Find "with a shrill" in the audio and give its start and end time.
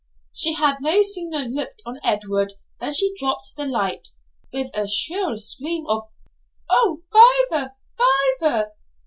4.51-5.37